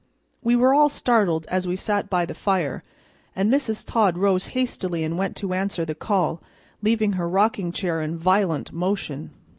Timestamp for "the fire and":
2.25-3.53